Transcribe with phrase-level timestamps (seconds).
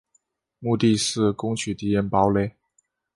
[0.57, 2.55] 目的是攻取敌人堡垒。